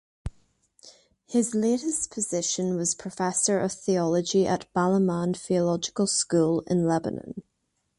His 1.27 1.53
latest 1.53 2.09
position 2.09 2.75
was 2.75 2.95
Professor 2.95 3.59
of 3.59 3.71
Theology 3.73 4.47
at 4.47 4.67
Balamand 4.73 5.37
Theological 5.37 6.07
School, 6.07 6.61
in 6.61 6.87
Lebanon. 6.87 7.43